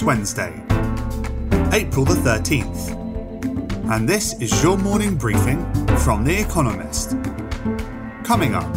It's 0.00 0.06
Wednesday, 0.06 0.54
April 1.74 2.06
the 2.06 2.18
13th, 2.24 3.90
and 3.90 4.08
this 4.08 4.32
is 4.40 4.62
your 4.62 4.78
morning 4.78 5.14
briefing 5.14 5.62
from 5.98 6.24
The 6.24 6.40
Economist. 6.40 7.10
Coming 8.24 8.54
up, 8.54 8.72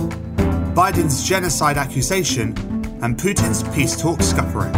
Biden's 0.75 1.25
genocide 1.25 1.77
accusation 1.77 2.49
and 3.01 3.17
Putin's 3.17 3.63
peace 3.73 3.95
talk 3.95 4.19
scuppering. 4.19 4.73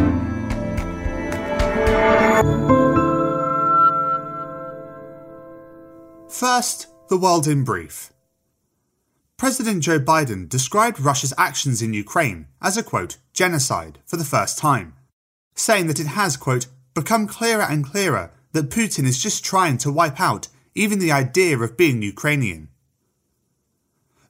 First, 6.29 6.89
the 7.09 7.17
world 7.17 7.47
in 7.47 7.63
brief. 7.63 8.13
President 9.37 9.81
Joe 9.81 9.99
Biden 9.99 10.47
described 10.47 10.99
Russia's 10.99 11.33
actions 11.39 11.81
in 11.81 11.95
Ukraine 11.95 12.45
as 12.61 12.77
a 12.77 12.83
quote, 12.83 13.17
genocide 13.33 13.97
for 14.05 14.17
the 14.17 14.23
first 14.23 14.59
time, 14.59 14.93
saying 15.55 15.87
that 15.87 15.99
it 15.99 16.07
has, 16.07 16.37
quote, 16.37 16.67
become 16.93 17.27
clearer 17.27 17.63
and 17.63 17.85
clearer 17.85 18.31
that 18.51 18.69
Putin 18.69 19.05
is 19.05 19.21
just 19.21 19.43
trying 19.43 19.77
to 19.79 19.91
wipe 19.91 20.19
out 20.19 20.47
even 20.75 20.99
the 20.99 21.11
idea 21.11 21.57
of 21.57 21.77
being 21.77 22.01
Ukrainian. 22.01 22.69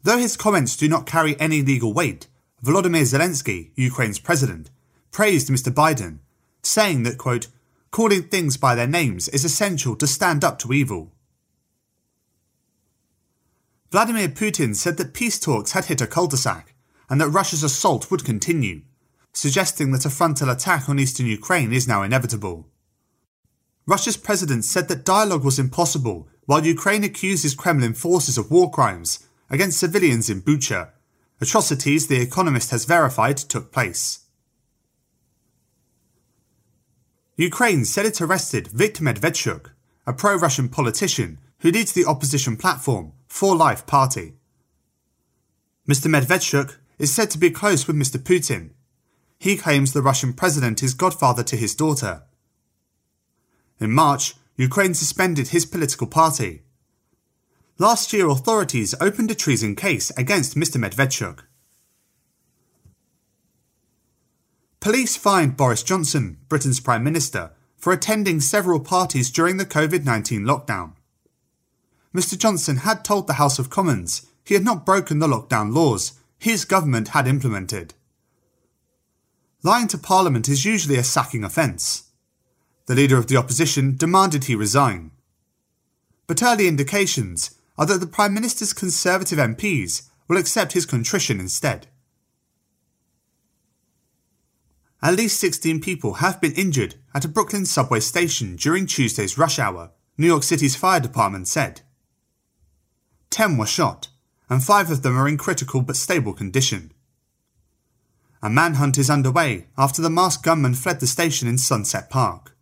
Though 0.04 0.20
his 0.20 0.38
comments 0.38 0.78
do 0.78 0.88
not 0.88 1.08
carry 1.08 1.40
any 1.40 1.64
legal 1.64 1.92
weight, 1.92 2.28
Volodymyr 2.64 3.02
Zelensky, 3.02 3.72
Ukraine's 3.76 4.20
president, 4.20 4.70
praised 5.12 5.50
Mr. 5.50 5.74
Biden, 5.74 6.20
saying 6.62 7.04
that, 7.04 7.18
quote, 7.18 7.48
calling 7.90 8.24
things 8.24 8.58
by 8.58 8.76
their 8.76 8.88
names 8.88 9.28
is 9.30 9.46
essential 9.46 9.96
to 9.96 10.06
stand 10.06 10.44
up 10.44 10.60
to 10.60 10.74
evil. 10.74 11.12
Vladimir 13.92 14.28
Putin 14.28 14.76
said 14.76 14.98
that 14.98 15.14
peace 15.14 15.40
talks 15.40 15.72
had 15.72 15.86
hit 15.86 16.02
a 16.02 16.08
cul-de-sac 16.08 16.74
and 17.10 17.22
that 17.22 17.30
Russia's 17.30 17.64
assault 17.64 18.12
would 18.12 18.26
continue, 18.26 18.82
suggesting 19.36 19.92
that 19.92 20.06
a 20.06 20.10
frontal 20.10 20.50
attack 20.50 20.88
on 20.88 20.98
eastern 20.98 21.26
Ukraine 21.26 21.74
is 21.74 21.88
now 21.88 22.02
inevitable. 22.04 22.68
Russia's 23.86 24.18
president 24.18 24.66
said 24.66 24.88
that 24.88 25.06
dialogue 25.06 25.44
was 25.44 25.60
impossible 25.60 26.28
while 26.46 26.66
Ukraine 26.66 27.04
accuses 27.04 27.54
Kremlin 27.54 27.94
forces 27.94 28.38
of 28.38 28.50
war 28.50 28.72
crimes 28.72 29.28
against 29.50 29.80
civilians 29.80 30.30
in 30.30 30.42
Bucha, 30.42 30.90
atrocities 31.42 32.08
The 32.08 32.22
Economist 32.22 32.72
has 32.72 32.86
verified 32.86 33.38
took 33.38 33.72
place. 33.72 34.22
Ukraine 37.36 37.84
said 37.84 38.06
it 38.06 38.22
arrested 38.22 38.70
Viktor 38.70 39.04
Medvedchuk, 39.04 39.72
a 40.08 40.14
pro-Russian 40.14 40.70
politician 40.70 41.40
who 41.60 41.72
leads 41.72 41.92
the 41.92 42.06
opposition 42.06 42.56
platform 42.56 43.12
For 43.28 43.54
Life 43.56 43.86
party. 43.86 44.36
Mr. 45.88 46.08
Medvedchuk 46.08 46.78
is 46.98 47.14
said 47.14 47.30
to 47.32 47.38
be 47.38 47.50
close 47.50 47.86
with 47.86 47.98
Mr. 47.98 48.18
Putin. 48.18 48.70
He 49.40 49.58
claims 49.58 49.94
the 49.94 50.02
Russian 50.02 50.34
president 50.34 50.82
is 50.82 50.94
godfather 50.94 51.44
to 51.44 51.56
his 51.56 51.76
daughter. 51.76 52.24
In 53.80 53.92
March, 53.92 54.36
Ukraine 54.58 54.94
suspended 54.94 55.50
his 55.50 55.66
political 55.66 56.08
party. 56.08 56.64
Last 57.78 58.14
year, 58.14 58.30
authorities 58.30 58.96
opened 59.02 59.32
a 59.32 59.36
treason 59.36 59.76
case 59.76 60.12
against 60.18 60.56
Mr. 60.56 60.78
Medvedchuk. 60.78 61.44
Police 64.80 65.18
fined 65.18 65.58
Boris 65.58 65.84
Johnson, 65.84 66.38
Britain's 66.48 66.80
Prime 66.80 67.04
Minister, 67.04 67.52
for 67.76 67.92
attending 67.92 68.40
several 68.40 68.80
parties 68.80 69.30
during 69.30 69.58
the 69.58 69.66
COVID 69.66 70.06
19 70.06 70.44
lockdown. 70.44 70.94
Mr. 72.16 72.38
Johnson 72.38 72.78
had 72.78 73.04
told 73.04 73.28
the 73.28 73.34
House 73.34 73.60
of 73.60 73.70
Commons 73.70 74.26
he 74.46 74.54
had 74.54 74.64
not 74.64 74.86
broken 74.86 75.20
the 75.20 75.28
lockdown 75.28 75.74
laws 75.74 76.14
his 76.38 76.64
government 76.64 77.10
had 77.10 77.28
implemented. 77.28 77.94
Lying 79.66 79.88
to 79.88 79.98
Parliament 79.98 80.48
is 80.48 80.64
usually 80.64 80.96
a 80.96 81.04
sacking 81.04 81.44
offence. 81.44 82.12
The 82.86 82.94
leader 82.94 83.18
of 83.18 83.26
the 83.26 83.38
opposition 83.38 83.98
demanded 83.98 84.44
he 84.44 84.54
resign. 84.54 85.10
But 86.28 86.44
early 86.44 86.68
indications 86.68 87.50
are 87.76 87.88
that 87.88 88.00
the 88.00 88.06
Prime 88.06 88.36
Minister's 88.36 88.74
Conservative 88.74 89.40
MPs 89.40 90.08
will 90.28 90.38
accept 90.38 90.74
his 90.74 90.86
contrition 90.86 91.40
instead. 91.40 91.88
At 95.02 95.16
least 95.16 95.40
16 95.40 95.82
people 95.82 96.14
have 96.22 96.40
been 96.40 96.54
injured 96.54 96.94
at 97.16 97.26
a 97.26 97.28
Brooklyn 97.28 97.66
subway 97.66 98.02
station 98.02 98.58
during 98.58 98.86
Tuesday's 98.86 99.36
rush 99.36 99.58
hour, 99.58 99.90
New 100.16 100.28
York 100.28 100.44
City's 100.44 100.76
fire 100.76 101.00
department 101.00 101.48
said. 101.48 101.82
10 103.32 103.58
were 103.58 103.66
shot, 103.66 104.10
and 104.48 104.64
5 104.64 104.92
of 104.92 105.02
them 105.02 105.18
are 105.18 105.28
in 105.28 105.40
critical 105.40 105.82
but 105.82 105.96
stable 105.96 106.34
condition. 106.34 106.92
A 108.46 108.50
manhunt 108.50 109.00
is 109.00 109.10
underway 109.10 109.66
after 109.76 110.04
the 110.04 110.10
masked 110.12 110.44
gunman 110.44 110.76
fled 110.76 111.00
the 111.00 111.08
station 111.08 111.48
in 111.48 111.58
Sunset 111.58 112.12
Park. 112.12 112.56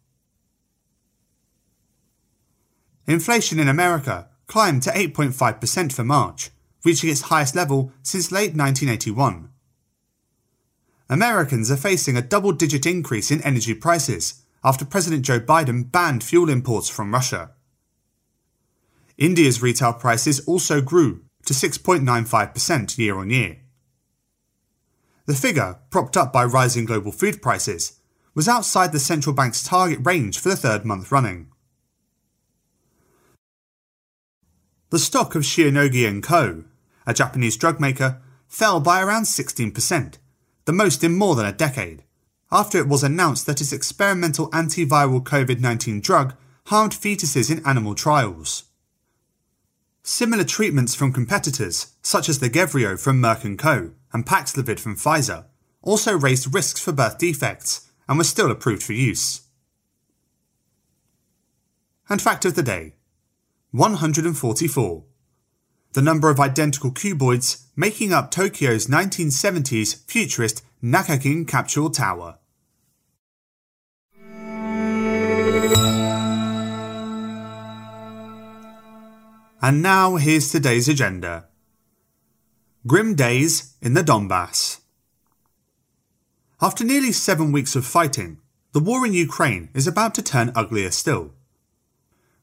Inflation 3.05 3.59
in 3.59 3.67
America 3.67 4.29
climbed 4.47 4.83
to 4.83 4.91
8.5% 4.91 5.91
for 5.91 6.05
March, 6.05 6.51
reaching 6.85 7.09
its 7.09 7.23
highest 7.23 7.53
level 7.53 7.91
since 8.01 8.31
late 8.31 8.55
1981. 8.55 9.49
Americans 11.09 11.69
are 11.69 11.75
facing 11.75 12.15
a 12.15 12.21
double 12.21 12.53
digit 12.53 12.85
increase 12.85 13.29
in 13.29 13.41
energy 13.41 13.73
prices 13.73 14.41
after 14.63 14.85
President 14.85 15.25
Joe 15.25 15.41
Biden 15.41 15.91
banned 15.91 16.23
fuel 16.23 16.47
imports 16.47 16.87
from 16.87 17.13
Russia. 17.13 17.51
India's 19.17 19.61
retail 19.61 19.91
prices 19.91 20.39
also 20.47 20.79
grew 20.79 21.25
to 21.45 21.53
6.95% 21.53 22.97
year 22.97 23.17
on 23.17 23.29
year. 23.29 23.62
The 25.25 25.35
figure, 25.35 25.79
propped 25.89 26.17
up 26.17 26.33
by 26.33 26.43
rising 26.43 26.85
global 26.85 27.11
food 27.11 27.41
prices, 27.41 27.99
was 28.35 28.47
outside 28.47 28.91
the 28.91 28.99
central 28.99 29.33
bank's 29.33 29.63
target 29.63 29.99
range 30.03 30.39
for 30.39 30.49
the 30.49 30.55
third 30.55 30.83
month 30.85 31.11
running. 31.11 31.47
The 34.89 34.99
stock 34.99 35.33
of 35.35 35.43
Shionogi 35.43 36.21
& 36.21 36.23
Co., 36.23 36.65
a 37.07 37.13
Japanese 37.13 37.57
drug 37.57 37.79
maker, 37.79 38.21
fell 38.47 38.79
by 38.79 39.01
around 39.01 39.23
16%, 39.23 40.17
the 40.65 40.73
most 40.73 41.03
in 41.03 41.17
more 41.17 41.35
than 41.35 41.45
a 41.45 41.51
decade, 41.51 42.03
after 42.51 42.77
it 42.77 42.87
was 42.87 43.03
announced 43.03 43.45
that 43.45 43.61
its 43.61 43.73
experimental 43.73 44.49
antiviral 44.51 45.23
COVID 45.23 45.59
19 45.59 46.01
drug 46.01 46.35
harmed 46.67 46.93
fetuses 46.93 47.49
in 47.49 47.65
animal 47.65 47.95
trials. 47.95 48.65
Similar 50.03 50.43
treatments 50.43 50.93
from 50.93 51.13
competitors, 51.13 51.93
such 52.01 52.29
as 52.29 52.39
Lagevrio 52.39 52.99
from 52.99 53.21
Merck 53.21 53.57
& 53.57 53.59
Co. 53.59 53.91
and 54.13 54.25
Paxlovid 54.25 54.79
from 54.79 54.95
Pfizer, 54.95 55.45
also 55.81 56.17
raised 56.17 56.53
risks 56.53 56.79
for 56.79 56.91
birth 56.91 57.17
defects 57.17 57.89
and 58.07 58.17
were 58.17 58.23
still 58.23 58.51
approved 58.51 58.83
for 58.83 58.93
use. 58.93 59.41
And 62.09 62.21
fact 62.21 62.45
of 62.45 62.55
the 62.55 62.63
day 62.63 62.95
144. 63.71 65.03
The 65.93 66.01
number 66.01 66.29
of 66.29 66.39
identical 66.39 66.91
cuboids 66.91 67.65
making 67.75 68.13
up 68.13 68.29
Tokyo's 68.29 68.87
1970s 68.87 70.05
futurist 70.05 70.63
Nakagin 70.83 71.47
Capsule 71.47 71.89
Tower. 71.89 72.37
And 79.61 79.81
now 79.81 80.17
here's 80.17 80.51
today's 80.51 80.89
agenda. 80.89 81.47
Grim 82.85 83.15
days 83.15 83.75
in 83.81 83.93
the 83.93 84.03
Donbass. 84.03 84.81
After 86.61 86.83
nearly 86.83 87.13
seven 87.13 87.53
weeks 87.53 87.77
of 87.77 87.85
fighting, 87.85 88.39
the 88.73 88.81
war 88.81 89.05
in 89.05 89.13
Ukraine 89.13 89.69
is 89.73 89.87
about 89.87 90.13
to 90.15 90.21
turn 90.21 90.51
uglier 90.53 90.91
still. 90.91 91.31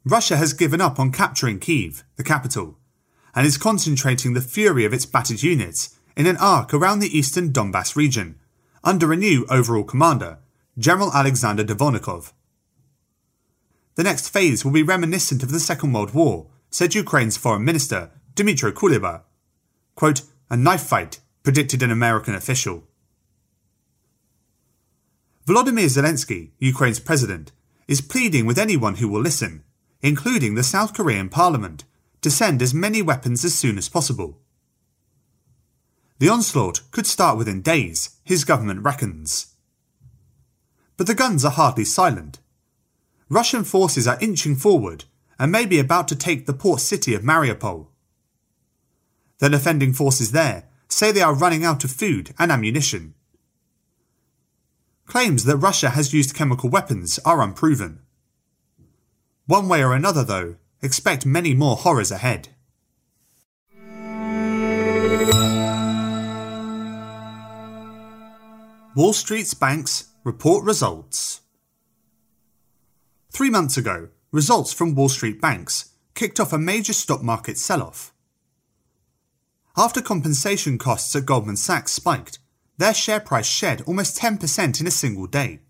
Russia 0.03 0.39
has 0.39 0.55
given 0.55 0.81
up 0.81 0.99
on 0.99 1.13
capturing 1.13 1.59
Kiev, 1.59 2.05
the 2.17 2.25
capital, 2.25 2.79
and 3.35 3.47
is 3.47 3.59
concentrating 3.59 4.33
the 4.33 4.41
fury 4.41 4.87
of 4.87 4.95
its 4.95 5.05
battered 5.05 5.43
units 5.43 5.99
in 6.17 6.27
an 6.27 6.39
arc 6.39 6.73
around 6.73 7.01
the 7.01 7.19
eastern 7.19 7.53
Donbass 7.53 7.95
region, 7.95 8.39
under 8.83 9.13
a 9.13 9.17
new 9.17 9.45
overall 9.51 9.85
commander, 9.85 10.39
General 10.79 11.13
Alexander 11.13 11.65
Dvornikov. 11.65 12.33
The 13.97 14.05
next 14.05 14.31
phase 14.31 14.65
will 14.65 14.73
be 14.73 14.83
reminiscent 14.83 15.43
of 15.43 15.51
the 15.51 15.61
Second 15.61 15.93
World 15.93 16.15
War 16.15 16.47
said 16.71 16.95
Ukraine's 16.95 17.37
foreign 17.37 17.67
minister, 17.67 18.11
Dmytro 18.35 18.73
Kuleba. 18.73 19.25
Quote, 19.95 20.23
a 20.49 20.57
knife 20.57 20.83
fight, 20.83 21.21
predicted 21.43 21.83
an 21.83 21.91
American 21.91 22.35
official. 22.35 22.85
Volodymyr 25.47 25.87
Zelensky, 25.87 26.51
Ukraine's 26.59 27.01
president, 27.01 27.53
is 27.89 28.01
pleading 28.01 28.47
with 28.47 28.59
anyone 28.59 28.97
who 28.97 29.09
will 29.09 29.21
listen, 29.21 29.65
including 30.01 30.55
the 30.55 30.63
South 30.63 30.95
Korean 30.95 31.29
parliament, 31.29 31.85
to 32.23 32.31
send 32.31 32.63
as 32.63 32.75
many 32.75 33.03
weapons 33.03 33.45
as 33.45 33.55
soon 33.55 33.79
as 33.79 33.89
possible. 33.89 34.39
The 36.19 36.29
onslaught 36.29 36.83
could 36.91 37.07
start 37.07 37.39
within 37.39 37.63
days, 37.63 38.19
his 38.23 38.45
government 38.45 38.85
reckons. 38.85 39.55
But 40.97 41.07
the 41.07 41.15
guns 41.15 41.45
are 41.45 41.51
hardly 41.51 41.85
silent. 41.85 42.41
Russian 43.31 43.65
forces 43.65 44.07
are 44.07 44.19
inching 44.21 44.55
forward 44.55 45.05
and 45.39 45.51
may 45.51 45.65
be 45.65 45.79
about 45.79 46.09
to 46.09 46.17
take 46.17 46.45
the 46.45 46.53
port 46.53 46.81
city 46.81 47.15
of 47.15 47.23
Mariupol. 47.23 47.90
The 49.41 49.49
defending 49.49 49.95
forces 49.95 50.33
there 50.33 50.65
say 50.89 51.13
they 51.13 51.23
are 51.23 51.35
running 51.35 51.65
out 51.65 51.83
of 51.83 51.91
food 51.91 52.35
and 52.39 52.53
ammunition. 52.53 53.15
claims 55.07 55.45
that 55.45 55.57
Russia 55.57 55.91
has 55.91 56.15
used 56.15 56.37
chemical 56.37 56.71
weapons 56.71 57.19
are 57.25 57.43
unproven. 57.43 57.99
One 59.47 59.67
way 59.67 59.83
or 59.83 59.93
another, 59.93 60.23
though, 60.23 60.55
expect 60.83 61.27
many 61.27 61.53
more 61.53 61.75
horrors 61.75 62.13
ahead. 62.13 62.51
Wall 68.95 69.13
Street's 69.13 69.55
banks 69.55 70.11
report 70.23 70.65
results. 70.65 71.41
Three 73.33 73.51
months 73.51 73.77
ago, 73.77 74.11
results 74.31 74.73
from 74.73 74.95
Wall 74.95 75.09
Street 75.09 75.41
banks 75.41 75.91
kicked 76.15 76.39
off 76.39 76.53
a 76.53 76.59
major 76.59 76.93
stock 76.93 77.23
market 77.23 77.59
sell 77.59 77.83
off. 77.83 78.13
After 79.81 80.03
compensation 80.03 80.77
costs 80.77 81.17
at 81.17 81.25
Goldman 81.25 81.57
Sachs 81.57 81.93
spiked, 81.93 82.39
their 82.77 82.93
share 82.93 83.19
price 83.19 83.47
shed 83.47 83.81
almost 83.87 84.19
10% 84.19 84.79
in 84.79 84.87
a 84.87 84.91
single 84.91 85.27
day. 85.27 85.61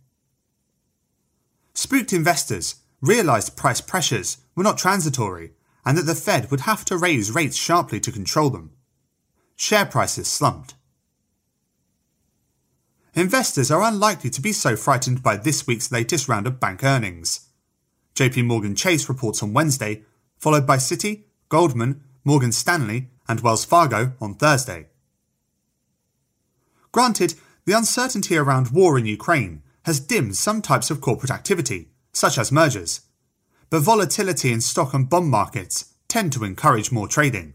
Spooked 1.75 2.13
investors 2.13 2.75
realised 3.01 3.57
price 3.57 3.81
pressures 3.81 4.39
were 4.57 4.65
not 4.65 4.79
transitory 4.79 5.53
and 5.87 5.97
that 5.97 6.07
the 6.07 6.17
Fed 6.17 6.51
would 6.51 6.63
have 6.63 6.85
to 6.87 6.97
raise 6.97 7.31
rates 7.31 7.57
sharply 7.57 8.01
to 8.01 8.11
control 8.11 8.51
them. 8.51 8.73
Share 9.55 9.87
prices 9.87 10.27
slumped. 10.27 10.75
Investors 13.15 13.71
are 13.71 13.85
unlikely 13.85 14.31
to 14.31 14.41
be 14.41 14.51
so 14.51 14.75
frightened 14.75 15.23
by 15.23 15.37
this 15.37 15.69
week's 15.69 15.93
latest 15.93 16.29
round 16.29 16.49
of 16.49 16.59
bank 16.59 16.83
earnings. 16.83 17.47
JP 18.17 18.47
Morgan 18.47 18.75
Chase 18.75 19.09
reports 19.09 19.41
on 19.41 19.53
Wednesday, 19.53 20.03
followed 20.37 20.67
by 20.67 20.79
Citi, 20.79 21.27
Goldman, 21.49 22.03
Morgan 22.25 22.51
Stanley, 22.51 23.10
and 23.31 23.41
Wells 23.43 23.65
Fargo 23.65 24.15
on 24.21 24.35
Thursday. 24.35 24.89
Granted, 26.91 27.35
the 27.65 27.73
uncertainty 27.73 28.37
around 28.37 28.73
war 28.73 28.99
in 28.99 29.07
Ukraine 29.07 29.63
has 29.85 30.01
dimmed 30.01 30.35
some 30.35 30.61
types 30.61 30.91
of 30.91 31.01
corporate 31.01 31.31
activity, 31.31 31.91
such 32.13 32.37
as 32.39 32.51
mergers, 32.51 33.03
but 33.71 33.83
volatility 33.83 34.53
in 34.53 34.61
stock 34.61 34.93
and 34.93 35.09
bond 35.09 35.29
markets 35.29 35.95
tend 36.09 36.33
to 36.33 36.43
encourage 36.43 36.91
more 36.91 37.07
trading. 37.07 37.55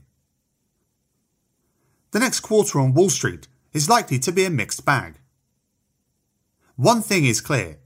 The 2.12 2.19
next 2.19 2.39
quarter 2.39 2.80
on 2.80 2.94
Wall 2.94 3.10
Street 3.10 3.50
is 3.74 3.89
likely 3.89 4.18
to 4.19 4.31
be 4.31 4.45
a 4.45 4.50
mixed 4.50 4.86
bag. 4.86 5.16
One 6.78 7.01
thing 7.01 7.25
is 7.25 7.42
clear. 7.42 7.80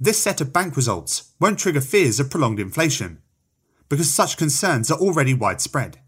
This 0.00 0.18
set 0.18 0.40
of 0.40 0.52
bank 0.52 0.74
results 0.74 1.30
won't 1.38 1.60
trigger 1.60 1.80
fears 1.80 2.18
of 2.18 2.30
prolonged 2.30 2.58
inflation, 2.58 3.22
because 3.88 4.10
such 4.10 4.36
concerns 4.36 4.90
are 4.90 4.98
already 4.98 5.34
widespread. 5.34 5.98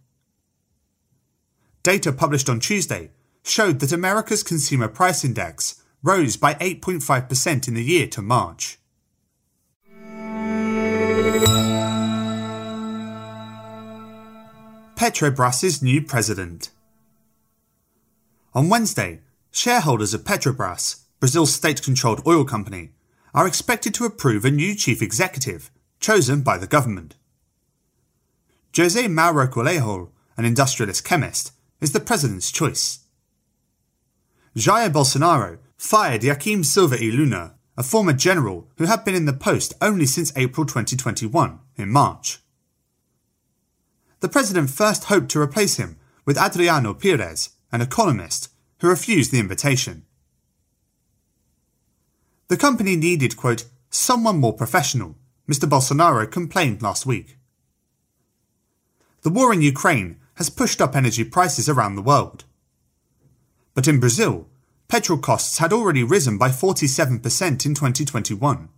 Data 1.85 2.13
published 2.13 2.49
on 2.49 2.59
Tuesday 2.59 3.13
showed 3.45 3.79
that 3.79 3.93
America's 3.93 4.43
Consumer 4.43 4.89
Price 4.89 5.25
Index 5.25 5.81
rose 6.03 6.37
by 6.37 6.55
8.5% 6.55 7.69
in 7.69 7.75
the 7.75 7.85
year 7.85 8.09
to 8.09 8.21
March. 8.21 8.79
Petrobras's 14.97 15.81
new 15.81 16.03
president. 16.03 16.71
On 18.55 18.69
Wednesday, 18.69 19.21
shareholders 19.53 20.13
of 20.13 20.25
Petrobras 20.25 21.05
Brazil's 21.25 21.55
state 21.55 21.81
controlled 21.81 22.21
oil 22.27 22.45
company, 22.45 22.91
are 23.33 23.47
expected 23.47 23.95
to 23.95 24.05
approve 24.05 24.45
a 24.45 24.51
new 24.51 24.75
chief 24.75 25.01
executive 25.01 25.71
chosen 25.99 26.43
by 26.43 26.59
the 26.59 26.67
government. 26.67 27.15
Jose 28.77 29.09
Mauro 29.09 29.49
Coelho, 29.49 30.11
an 30.37 30.45
industrialist 30.45 31.03
chemist, 31.03 31.53
is 31.81 31.93
the 31.93 32.01
president's 32.01 32.51
choice. 32.51 33.01
Jair 34.57 34.93
Bolsonaro 34.93 35.59
fired 35.77 36.23
Joaquim 36.23 36.65
Silva 36.65 36.97
e 37.03 37.11
Luna, 37.11 37.55
a 37.77 37.83
former 37.83 38.13
general 38.13 38.69
who 38.79 38.85
had 38.85 39.05
been 39.05 39.15
in 39.15 39.25
the 39.25 39.33
post 39.33 39.75
only 39.81 40.07
since 40.07 40.33
April 40.37 40.65
2021, 40.65 41.59
in 41.77 41.91
March. 41.91 42.39
The 44.21 44.29
president 44.29 44.71
first 44.71 45.05
hoped 45.05 45.31
to 45.33 45.41
replace 45.41 45.77
him 45.77 45.99
with 46.25 46.39
Adriano 46.39 46.95
Pires, 46.95 47.51
an 47.73 47.81
economist, 47.81 48.49
who 48.79 48.89
refused 48.89 49.33
the 49.33 49.41
invitation. 49.41 50.05
The 52.49 52.57
company 52.57 52.97
needed, 52.97 53.37
quote, 53.37 53.65
someone 53.91 54.39
more 54.39 54.53
professional, 54.53 55.17
Mr. 55.49 55.69
Bolsonaro 55.69 56.31
complained 56.31 56.83
last 56.83 57.05
week. 57.05 57.39
The 59.23 59.31
war 59.31 59.53
in 59.53 59.63
Ukraine 59.63 60.21
has 60.37 60.51
pushed 60.51 60.81
up 60.81 60.97
energy 60.97 61.25
prices 61.25 61.69
around 61.69 61.95
the 61.95 62.03
world. 62.03 62.45
But 63.75 63.89
in 63.89 64.01
Brazil, 64.01 64.49
petrol 64.89 65.19
costs 65.19 65.59
had 65.59 65.73
already 65.73 66.03
risen 66.05 66.39
by 66.39 66.49
47% 66.49 67.67
in 67.67 67.75
2021. 67.75 68.69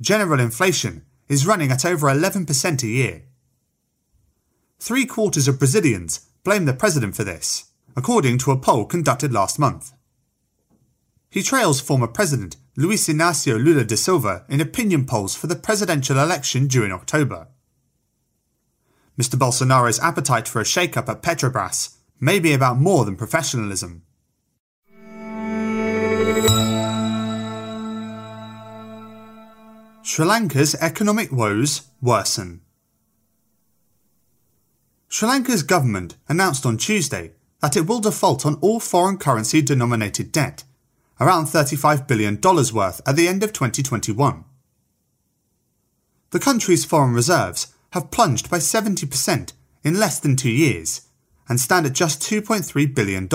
General 0.00 0.40
inflation 0.40 1.04
is 1.28 1.46
running 1.46 1.70
at 1.72 1.84
over 1.84 2.06
11% 2.08 2.82
a 2.82 2.86
year. 2.86 3.22
Three 4.78 5.06
quarters 5.06 5.48
of 5.48 5.58
Brazilians 5.58 6.26
blame 6.44 6.66
the 6.66 6.74
president 6.74 7.16
for 7.16 7.24
this, 7.24 7.70
according 7.96 8.38
to 8.38 8.52
a 8.52 8.58
poll 8.58 8.84
conducted 8.84 9.32
last 9.32 9.58
month. 9.58 9.92
He 11.30 11.42
trails 11.42 11.80
former 11.80 12.06
President 12.06 12.56
Luiz 12.76 13.08
Inácio 13.08 13.62
Lula 13.62 13.84
da 13.84 13.96
Silva 13.96 14.44
in 14.48 14.60
opinion 14.60 15.06
polls 15.06 15.34
for 15.34 15.46
the 15.46 15.56
presidential 15.56 16.18
election 16.18 16.66
due 16.66 16.84
in 16.84 16.92
October. 16.92 17.48
Mr. 19.18 19.38
Bolsonaro's 19.38 19.98
appetite 20.00 20.46
for 20.46 20.60
a 20.60 20.64
shake-up 20.64 21.08
at 21.08 21.22
Petrobras 21.22 21.96
may 22.20 22.38
be 22.38 22.52
about 22.52 22.78
more 22.78 23.04
than 23.04 23.16
professionalism. 23.16 24.02
Sri 30.02 30.24
Lanka's 30.24 30.74
economic 30.76 31.32
woes 31.32 31.88
worsen. 32.00 32.60
Sri 35.08 35.28
Lanka's 35.28 35.62
government 35.62 36.16
announced 36.28 36.64
on 36.64 36.76
Tuesday 36.76 37.32
that 37.60 37.76
it 37.76 37.86
will 37.86 38.00
default 38.00 38.44
on 38.46 38.54
all 38.56 38.80
foreign 38.80 39.18
currency 39.18 39.62
denominated 39.62 40.30
debt 40.30 40.64
around 41.18 41.46
$35 41.46 42.06
billion 42.06 42.38
worth 42.40 43.00
at 43.06 43.16
the 43.16 43.26
end 43.28 43.42
of 43.42 43.52
2021. 43.52 44.44
The 46.30 46.38
country's 46.38 46.84
foreign 46.84 47.14
reserves 47.14 47.74
have 47.96 48.10
plunged 48.10 48.50
by 48.50 48.58
70% 48.58 49.54
in 49.82 49.98
less 49.98 50.20
than 50.20 50.36
two 50.36 50.50
years 50.50 51.08
and 51.48 51.58
stand 51.58 51.86
at 51.86 51.94
just 51.94 52.20
$2.3 52.20 52.94
billion. 52.94 53.26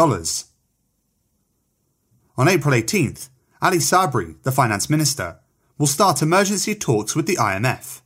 On 2.38 2.48
April 2.48 2.76
18th, 2.76 3.30
Ali 3.60 3.80
Sabri, 3.80 4.36
the 4.44 4.52
finance 4.52 4.88
minister, 4.88 5.40
will 5.80 5.88
start 5.88 6.22
emergency 6.22 6.76
talks 6.76 7.16
with 7.16 7.26
the 7.26 7.38
IMF. 7.38 8.02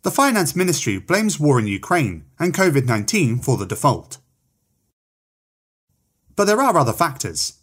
The 0.00 0.10
finance 0.10 0.56
ministry 0.56 0.98
blames 0.98 1.38
war 1.38 1.58
in 1.58 1.66
Ukraine 1.66 2.24
and 2.38 2.54
COVID 2.54 2.86
19 2.86 3.40
for 3.40 3.58
the 3.58 3.66
default. 3.66 4.16
But 6.36 6.46
there 6.46 6.62
are 6.62 6.78
other 6.78 6.94
factors. 6.94 7.58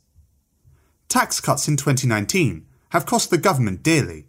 Tax 1.10 1.42
cuts 1.42 1.68
in 1.68 1.78
2019 1.78 2.68
have 2.90 3.08
cost 3.08 3.32
the 3.32 3.40
government 3.40 3.82
dearly. 3.82 4.28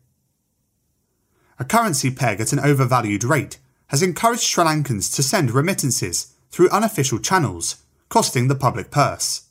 A 1.58 1.64
currency 1.64 2.10
peg 2.10 2.40
at 2.40 2.52
an 2.52 2.58
overvalued 2.58 3.24
rate 3.24 3.58
has 3.88 4.02
encouraged 4.02 4.42
Sri 4.42 4.64
Lankans 4.64 5.14
to 5.14 5.22
send 5.22 5.50
remittances 5.50 6.34
through 6.50 6.70
unofficial 6.70 7.18
channels, 7.18 7.76
costing 8.08 8.48
the 8.48 8.54
public 8.54 8.90
purse. 8.90 9.48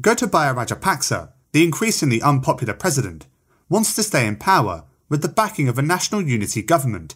Gotabaya 0.00 0.54
Rajapaksa, 0.54 1.30
the 1.52 1.64
increasingly 1.64 2.20
unpopular 2.20 2.74
president, 2.74 3.26
wants 3.68 3.94
to 3.94 4.02
stay 4.02 4.26
in 4.26 4.36
power 4.36 4.84
with 5.08 5.22
the 5.22 5.28
backing 5.28 5.68
of 5.68 5.78
a 5.78 5.82
national 5.82 6.22
unity 6.22 6.62
government. 6.62 7.14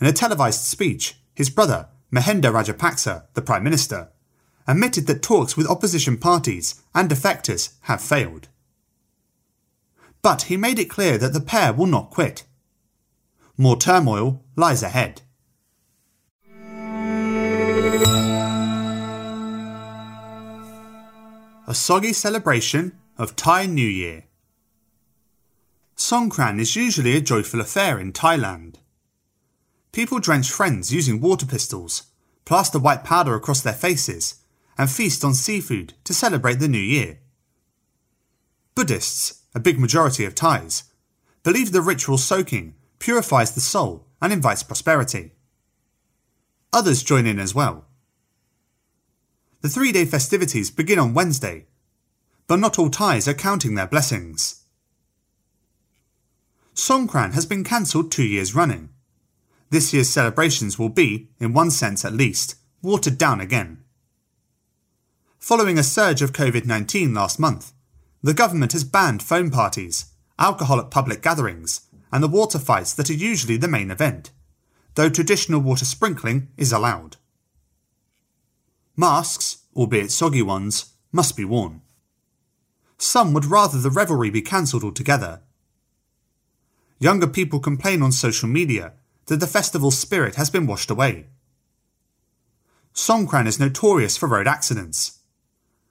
In 0.00 0.06
a 0.06 0.12
televised 0.12 0.62
speech, 0.62 1.16
his 1.34 1.50
brother, 1.50 1.88
Mahinda 2.12 2.52
Rajapaksa, 2.52 3.24
the 3.34 3.42
Prime 3.42 3.64
Minister, 3.64 4.08
admitted 4.66 5.06
that 5.06 5.22
talks 5.22 5.56
with 5.56 5.68
opposition 5.68 6.18
parties 6.18 6.82
and 6.94 7.08
defectors 7.08 7.74
have 7.82 8.00
failed. 8.00 8.48
But 10.28 10.42
he 10.42 10.58
made 10.58 10.78
it 10.78 10.90
clear 10.90 11.16
that 11.16 11.32
the 11.32 11.40
pair 11.40 11.72
will 11.72 11.86
not 11.86 12.10
quit. 12.10 12.44
More 13.56 13.78
turmoil 13.78 14.44
lies 14.56 14.82
ahead. 14.82 15.22
A 21.66 21.72
soggy 21.72 22.12
celebration 22.12 22.98
of 23.16 23.36
Thai 23.36 23.64
New 23.64 23.88
Year. 23.88 24.24
Songkran 25.96 26.60
is 26.60 26.76
usually 26.76 27.16
a 27.16 27.22
joyful 27.22 27.62
affair 27.62 27.98
in 27.98 28.12
Thailand. 28.12 28.74
People 29.92 30.18
drench 30.18 30.50
friends 30.50 30.92
using 30.92 31.22
water 31.22 31.46
pistols, 31.46 32.02
plaster 32.44 32.78
white 32.78 33.02
powder 33.02 33.34
across 33.34 33.62
their 33.62 33.72
faces, 33.72 34.34
and 34.76 34.90
feast 34.90 35.24
on 35.24 35.32
seafood 35.32 35.94
to 36.04 36.12
celebrate 36.12 36.58
the 36.58 36.68
new 36.68 36.76
year. 36.76 37.20
Buddhists, 38.74 39.37
a 39.54 39.60
big 39.60 39.78
majority 39.78 40.24
of 40.24 40.34
Thais, 40.34 40.84
believe 41.42 41.72
the 41.72 41.80
ritual 41.80 42.18
soaking 42.18 42.74
purifies 42.98 43.54
the 43.54 43.60
soul 43.60 44.06
and 44.20 44.32
invites 44.32 44.62
prosperity. 44.62 45.32
Others 46.72 47.02
join 47.02 47.26
in 47.26 47.38
as 47.38 47.54
well. 47.54 47.86
The 49.60 49.68
three 49.68 49.92
day 49.92 50.04
festivities 50.04 50.70
begin 50.70 50.98
on 50.98 51.14
Wednesday, 51.14 51.66
but 52.46 52.58
not 52.58 52.78
all 52.78 52.90
Thais 52.90 53.26
are 53.26 53.34
counting 53.34 53.74
their 53.74 53.86
blessings. 53.86 54.64
Songkran 56.74 57.32
has 57.32 57.44
been 57.44 57.64
cancelled 57.64 58.12
two 58.12 58.24
years 58.24 58.54
running. 58.54 58.90
This 59.70 59.92
year's 59.92 60.08
celebrations 60.08 60.78
will 60.78 60.88
be, 60.88 61.28
in 61.40 61.52
one 61.52 61.70
sense 61.70 62.04
at 62.04 62.12
least, 62.12 62.54
watered 62.82 63.18
down 63.18 63.40
again. 63.40 63.82
Following 65.38 65.78
a 65.78 65.82
surge 65.82 66.22
of 66.22 66.32
COVID 66.32 66.66
19 66.66 67.12
last 67.12 67.38
month, 67.38 67.72
the 68.22 68.34
government 68.34 68.72
has 68.72 68.84
banned 68.84 69.22
foam 69.22 69.50
parties, 69.50 70.06
alcohol 70.38 70.80
at 70.80 70.90
public 70.90 71.22
gatherings, 71.22 71.82
and 72.12 72.22
the 72.22 72.28
water 72.28 72.58
fights 72.58 72.94
that 72.94 73.10
are 73.10 73.14
usually 73.14 73.56
the 73.56 73.68
main 73.68 73.90
event, 73.90 74.30
though 74.94 75.08
traditional 75.08 75.60
water 75.60 75.84
sprinkling 75.84 76.48
is 76.56 76.72
allowed. 76.72 77.16
Masks, 78.96 79.58
albeit 79.76 80.10
soggy 80.10 80.42
ones, 80.42 80.92
must 81.12 81.36
be 81.36 81.44
worn. 81.44 81.82
Some 82.96 83.32
would 83.32 83.44
rather 83.44 83.78
the 83.78 83.90
revelry 83.90 84.30
be 84.30 84.42
cancelled 84.42 84.82
altogether. 84.82 85.40
Younger 86.98 87.28
people 87.28 87.60
complain 87.60 88.02
on 88.02 88.10
social 88.10 88.48
media 88.48 88.94
that 89.26 89.38
the 89.38 89.46
festival 89.46 89.92
spirit 89.92 90.34
has 90.34 90.50
been 90.50 90.66
washed 90.66 90.90
away. 90.90 91.26
Songkran 92.92 93.46
is 93.46 93.60
notorious 93.60 94.16
for 94.16 94.28
road 94.28 94.48
accidents. 94.48 95.20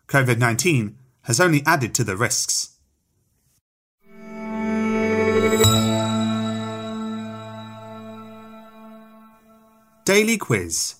COVID 0.07 0.37
19 0.37 0.97
has 1.27 1.41
only 1.41 1.61
added 1.65 1.93
to 1.93 2.05
the 2.05 2.15
risks. 2.15 2.77
Daily 10.05 10.37
Quiz 10.37 10.95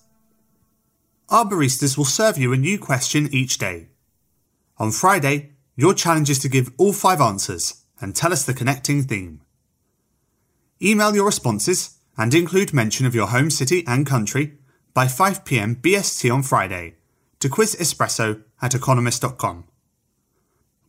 Our 1.30 1.46
baristas 1.46 1.98
will 1.98 2.04
serve 2.04 2.38
you 2.38 2.52
a 2.52 2.58
new 2.58 2.78
question 2.78 3.30
each 3.32 3.58
day. 3.58 3.88
On 4.78 4.92
Friday, 4.92 5.54
your 5.78 5.94
challenge 5.94 6.30
is 6.30 6.40
to 6.40 6.50
give 6.50 6.74
all 6.78 6.92
five 6.92 7.22
answers 7.22 7.86
and 8.02 8.14
tell 8.14 8.34
us 8.34 8.44
the 8.44 8.54
connecting 8.54 9.04
theme. 9.04 9.40
Email 10.82 11.16
your 11.16 11.26
responses 11.26 12.00
and 12.18 12.34
include 12.34 12.74
mention 12.74 13.06
of 13.06 13.16
your 13.16 13.28
home 13.28 13.50
city 13.50 13.86
and 13.88 14.06
country 14.06 14.58
by 14.94 15.06
5pm 15.06 15.78
BST 15.78 16.34
on 16.34 16.44
Friday 16.44 16.96
to 17.40 17.48
quizespresso 17.48 18.44
at 18.62 18.76
economist.com. 18.76 19.64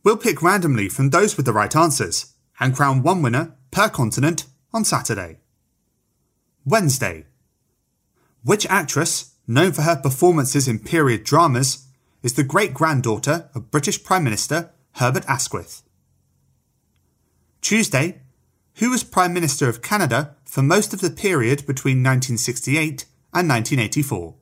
We'll 0.09 0.17
pick 0.17 0.41
randomly 0.41 0.89
from 0.89 1.11
those 1.11 1.37
with 1.37 1.45
the 1.45 1.53
right 1.53 1.75
answers 1.75 2.33
and 2.59 2.75
crown 2.75 3.03
one 3.03 3.21
winner 3.21 3.53
per 3.69 3.89
continent 3.89 4.47
on 4.73 4.83
Saturday. 4.83 5.37
Wednesday. 6.65 7.27
Which 8.43 8.65
actress, 8.71 9.35
known 9.45 9.71
for 9.71 9.83
her 9.83 9.95
performances 9.95 10.67
in 10.67 10.79
period 10.79 11.23
dramas, 11.23 11.85
is 12.23 12.33
the 12.33 12.43
great 12.43 12.73
granddaughter 12.73 13.51
of 13.53 13.69
British 13.69 14.03
Prime 14.03 14.23
Minister 14.23 14.71
Herbert 14.93 15.25
Asquith? 15.27 15.83
Tuesday. 17.61 18.21
Who 18.77 18.89
was 18.89 19.03
Prime 19.03 19.31
Minister 19.31 19.69
of 19.69 19.83
Canada 19.83 20.35
for 20.43 20.63
most 20.63 20.91
of 20.91 21.01
the 21.01 21.11
period 21.11 21.67
between 21.67 21.97
1968 21.97 23.05
and 23.31 23.47
1984? 23.47 24.38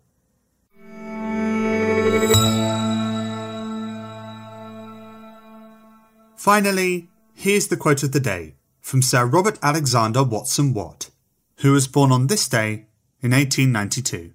Finally, 6.37 7.09
here's 7.33 7.67
the 7.67 7.75
quote 7.75 8.03
of 8.03 8.11
the 8.11 8.19
day 8.19 8.53
from 8.79 9.01
Sir 9.01 9.25
Robert 9.25 9.57
Alexander 9.63 10.21
Watson 10.23 10.71
Watt, 10.71 11.09
who 11.57 11.71
was 11.73 11.87
born 11.87 12.11
on 12.11 12.27
this 12.27 12.47
day 12.47 12.85
in 13.21 13.31
1892. 13.31 14.33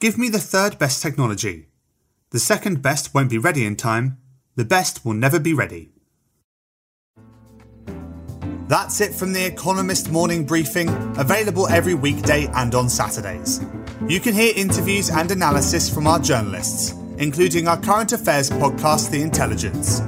Give 0.00 0.18
me 0.18 0.28
the 0.28 0.40
third 0.40 0.76
best 0.76 1.00
technology. 1.00 1.68
The 2.30 2.40
second 2.40 2.82
best 2.82 3.14
won't 3.14 3.30
be 3.30 3.38
ready 3.38 3.64
in 3.64 3.76
time. 3.76 4.18
The 4.56 4.64
best 4.64 5.04
will 5.04 5.14
never 5.14 5.38
be 5.38 5.54
ready. 5.54 5.92
That's 8.66 9.00
it 9.00 9.14
from 9.14 9.32
the 9.32 9.46
Economist 9.46 10.10
Morning 10.10 10.44
Briefing, 10.44 10.88
available 11.16 11.68
every 11.68 11.94
weekday 11.94 12.48
and 12.48 12.74
on 12.74 12.90
Saturdays. 12.90 13.64
You 14.08 14.18
can 14.18 14.34
hear 14.34 14.52
interviews 14.56 15.08
and 15.08 15.30
analysis 15.30 15.88
from 15.88 16.08
our 16.08 16.18
journalists, 16.18 16.94
including 17.18 17.68
our 17.68 17.80
current 17.80 18.12
affairs 18.12 18.50
podcast, 18.50 19.10
The 19.12 19.22
Intelligence 19.22 20.02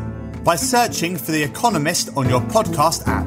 by 0.44 0.56
searching 0.56 1.16
for 1.16 1.32
The 1.32 1.42
Economist 1.42 2.10
on 2.16 2.28
your 2.28 2.40
podcast 2.40 3.06
app, 3.06 3.26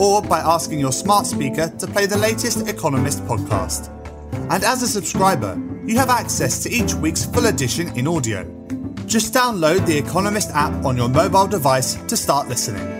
or 0.00 0.22
by 0.22 0.40
asking 0.40 0.78
your 0.78 0.92
smart 0.92 1.26
speaker 1.26 1.68
to 1.78 1.86
play 1.86 2.06
the 2.06 2.16
latest 2.16 2.68
Economist 2.68 3.24
podcast. 3.24 3.90
And 4.50 4.64
as 4.64 4.82
a 4.82 4.88
subscriber, 4.88 5.60
you 5.84 5.96
have 5.98 6.10
access 6.10 6.62
to 6.62 6.70
each 6.70 6.94
week's 6.94 7.24
full 7.24 7.46
edition 7.46 7.88
in 7.98 8.06
audio. 8.06 8.44
Just 9.06 9.34
download 9.34 9.86
the 9.86 9.96
Economist 9.96 10.50
app 10.52 10.84
on 10.84 10.96
your 10.96 11.08
mobile 11.08 11.46
device 11.46 11.94
to 12.06 12.16
start 12.16 12.48
listening. 12.48 12.97